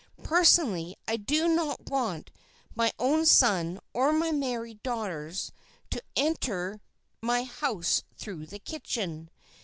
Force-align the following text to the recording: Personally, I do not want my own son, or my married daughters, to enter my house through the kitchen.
Personally, 0.23 0.95
I 1.07 1.15
do 1.15 1.47
not 1.47 1.87
want 1.87 2.31
my 2.73 2.91
own 2.97 3.23
son, 3.27 3.79
or 3.93 4.11
my 4.11 4.31
married 4.31 4.81
daughters, 4.81 5.51
to 5.91 6.01
enter 6.15 6.81
my 7.21 7.43
house 7.43 8.01
through 8.17 8.47
the 8.47 8.57
kitchen. 8.57 9.29